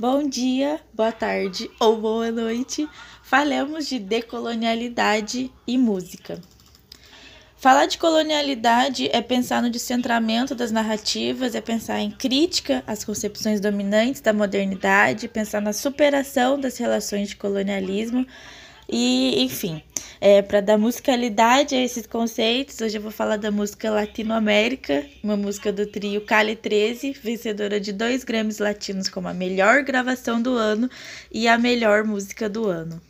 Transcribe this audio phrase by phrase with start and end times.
[0.00, 2.88] Bom dia, boa tarde ou boa noite.
[3.20, 6.40] Falemos de decolonialidade e música.
[7.56, 13.60] Falar de colonialidade é pensar no descentramento das narrativas, é pensar em crítica às concepções
[13.60, 18.24] dominantes da modernidade, pensar na superação das relações de colonialismo
[18.88, 19.82] e, enfim,
[20.20, 25.36] é, para dar musicalidade a esses conceitos, hoje eu vou falar da música Latinoamérica, uma
[25.36, 30.56] música do trio Cali 13, vencedora de dois Grammys latinos como a melhor gravação do
[30.56, 30.90] ano
[31.30, 33.00] e a melhor música do ano.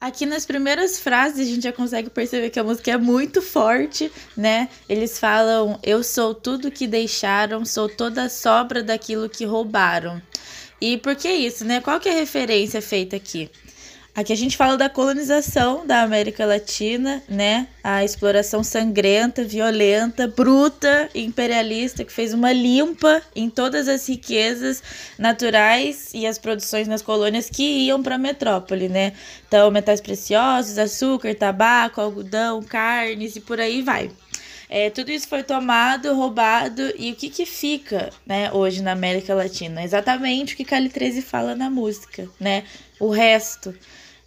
[0.00, 4.10] Aqui nas primeiras frases a gente já consegue perceber que a música é muito forte,
[4.34, 4.70] né?
[4.88, 10.22] Eles falam: Eu sou tudo que deixaram, sou toda a sobra daquilo que roubaram.
[10.80, 11.82] E por que isso, né?
[11.82, 13.50] Qual que é a referência feita aqui?
[14.12, 17.68] Aqui a gente fala da colonização da América Latina, né?
[17.82, 24.82] A exploração sangrenta, violenta, bruta, imperialista, que fez uma limpa em todas as riquezas
[25.16, 29.12] naturais e as produções nas colônias que iam para a metrópole, né?
[29.46, 34.10] Então, metais preciosos, açúcar, tabaco, algodão, carnes e por aí vai.
[34.72, 39.34] É, tudo isso foi tomado, roubado, e o que, que fica né, hoje na América
[39.34, 39.82] Latina?
[39.82, 42.62] Exatamente o que Cali 13 fala na música, né?
[43.00, 43.74] O resto.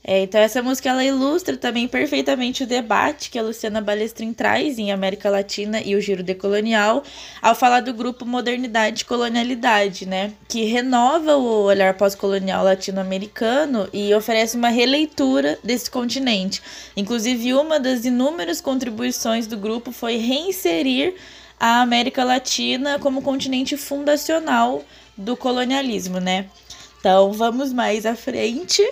[0.05, 4.77] É, então essa música ela ilustra também perfeitamente o debate que a Luciana Balestrin traz
[4.77, 7.03] em América Latina e o giro decolonial
[7.41, 14.13] ao falar do grupo Modernidade e Colonialidade, né, que renova o olhar pós-colonial latino-americano e
[14.13, 16.61] oferece uma releitura desse continente.
[16.97, 21.15] Inclusive uma das inúmeras contribuições do grupo foi reinserir
[21.57, 24.83] a América Latina como continente fundacional
[25.15, 26.47] do colonialismo, né?
[26.99, 28.83] Então vamos mais à frente.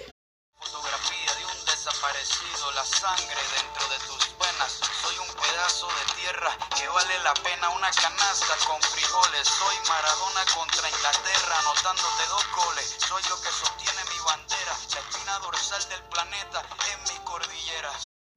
[3.01, 4.79] Sangre dentro de tus venas.
[5.01, 9.47] Soy un pedazo de tierra que vale la pena una canasta con frijoles.
[9.47, 12.97] Soy Maradona contra Inglaterra, anotándote dos goles.
[13.09, 16.20] Soy lo que sostiene mi bandera, la espina dorsal del planeta.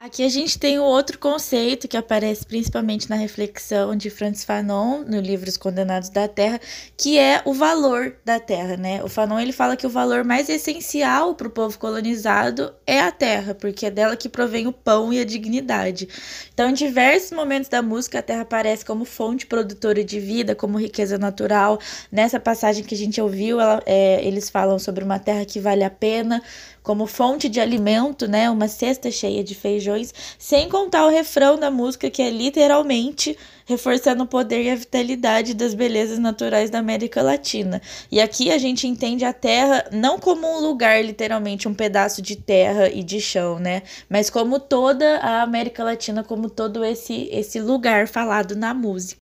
[0.05, 5.03] Aqui a gente tem o outro conceito que aparece principalmente na reflexão de Francis Fanon
[5.03, 6.61] no livro Os Condenados da Terra,
[6.95, 9.03] que é o valor da terra, né?
[9.03, 13.11] O Fanon ele fala que o valor mais essencial para o povo colonizado é a
[13.11, 16.07] terra, porque é dela que provém o pão e a dignidade.
[16.53, 20.79] Então, em diversos momentos da música, a terra aparece como fonte produtora de vida, como
[20.79, 21.79] riqueza natural.
[22.13, 25.83] Nessa passagem que a gente ouviu, ela, é, eles falam sobre uma terra que vale
[25.83, 26.43] a pena
[26.85, 28.51] como fonte de alimento, né?
[28.51, 29.55] Uma cesta cheia de
[30.39, 35.55] sem contar o refrão da música que é literalmente reforçando o poder e a vitalidade
[35.55, 37.81] das belezas naturais da América Latina.
[38.11, 42.37] E aqui a gente entende a terra não como um lugar, literalmente, um pedaço de
[42.37, 43.83] terra e de chão, né?
[44.09, 49.19] Mas como toda a América Latina, como todo esse, esse lugar falado na música.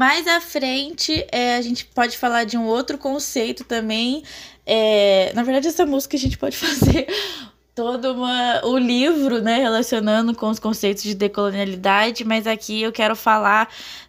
[0.00, 4.22] Mais à frente, é, a gente pode falar de um outro conceito também.
[4.64, 7.06] É, na verdade, essa música a gente pode fazer
[7.74, 13.14] todo uma, o livro, né, relacionando com os conceitos de decolonialidade, mas aqui eu quero
[13.14, 13.68] falar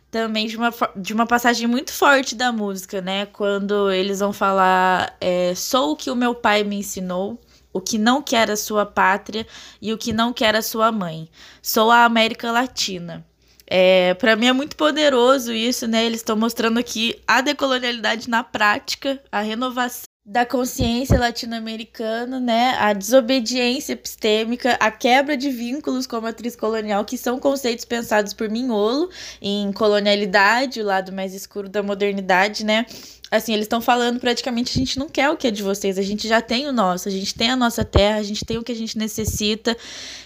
[0.09, 3.25] também de uma, de uma passagem muito forte da música, né?
[3.25, 7.37] Quando eles vão falar: é, Sou o que o meu pai me ensinou,
[7.73, 9.45] o que não quer a sua pátria
[9.81, 11.27] e o que não quer a sua mãe.
[11.61, 13.29] Sou a América Latina.
[13.73, 16.05] É, para mim é muito poderoso isso, né?
[16.05, 22.75] Eles estão mostrando aqui a decolonialidade na prática, a renovação da consciência latino-americana, né?
[22.77, 28.31] A desobediência epistêmica, a quebra de vínculos com a matriz colonial, que são conceitos pensados
[28.31, 29.09] por Minholo
[29.41, 32.85] em colonialidade, o lado mais escuro da modernidade, né?
[33.31, 36.01] Assim, eles estão falando praticamente a gente não quer o que é de vocês, a
[36.01, 38.63] gente já tem o nosso, a gente tem a nossa terra, a gente tem o
[38.63, 39.75] que a gente necessita.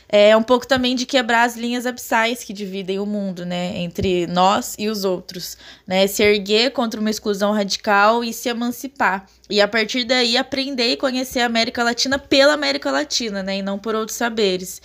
[0.10, 4.25] É um pouco também de quebrar as linhas abissais que dividem o mundo, né, entre
[4.28, 5.56] nós e os outros,
[5.86, 9.28] né, se erguer contra uma exclusão radical e se emancipar.
[9.50, 13.62] E a partir daí aprender e conhecer a América Latina pela América Latina, né, e
[13.62, 14.82] não por outros saberes.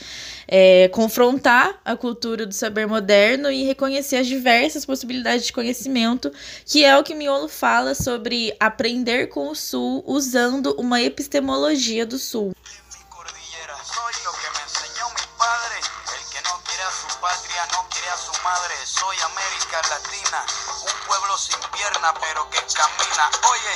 [0.46, 6.32] É, confrontar a cultura do saber moderno e reconhecer as diversas possibilidades de conhecimento,
[6.66, 12.18] que é o que Miolo fala sobre aprender com o Sul usando uma epistemologia do
[12.18, 12.52] Sul.
[19.00, 20.44] Soy América Latina,
[20.82, 23.30] un pueblo sin pierna, pero que camina.
[23.48, 23.74] Oye,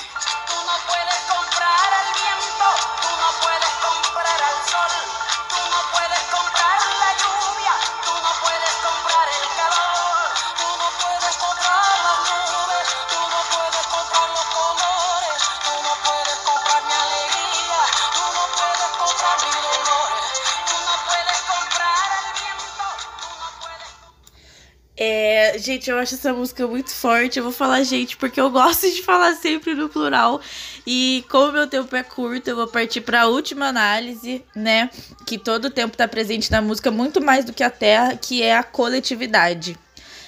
[24.96, 27.38] É, gente, eu acho essa música muito forte.
[27.38, 30.40] Eu vou falar gente porque eu gosto de falar sempre no plural.
[30.86, 34.90] E como meu tempo é curto, eu vou partir para a última análise, né?
[35.26, 38.42] Que todo o tempo está presente na música, muito mais do que a terra, que
[38.42, 39.78] é a coletividade.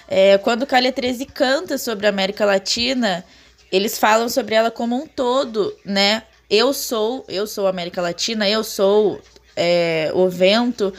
[0.09, 3.25] É, quando Calha 13 canta sobre a América Latina,
[3.71, 6.23] eles falam sobre ela como um todo, né?
[6.49, 9.21] Eu sou, eu sou América Latina, eu sou
[9.57, 10.95] é, o vento,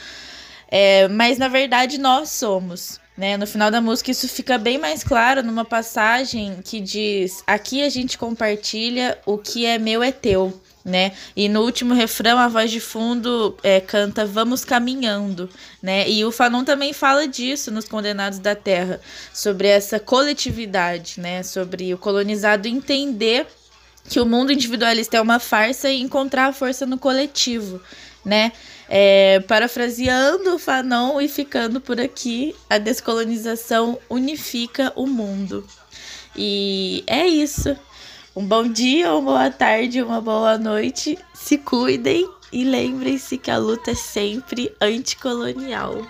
[0.69, 3.00] é, mas na verdade nós somos.
[3.18, 3.36] Né?
[3.36, 7.90] No final da música, isso fica bem mais claro numa passagem que diz: Aqui a
[7.90, 10.62] gente compartilha o que é meu é teu.
[10.86, 11.12] Né?
[11.36, 15.50] E no último refrão, a voz de fundo é, canta Vamos Caminhando,
[15.84, 16.10] né?
[16.10, 19.02] E o Fanon também fala disso nos Condenados da Terra,
[19.34, 21.44] sobre essa coletividade, né?
[21.44, 23.46] Sobre o colonizado entender
[24.08, 27.81] que o mundo individualista é uma farsa e encontrar a força no coletivo,
[28.28, 28.52] né?
[28.90, 35.66] É, parafraseando o Fanon e ficando por aqui, a descolonização unifica o mundo.
[36.36, 37.76] E é isso.
[38.36, 41.18] Um bom dia, uma boa tarde, uma boa noite.
[41.34, 46.06] Se cuidem e lembrem-se que a luta é sempre anticolonial.